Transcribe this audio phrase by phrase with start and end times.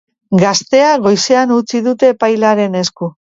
[0.43, 3.13] Gaztea goizean utzi dute epailearen esku.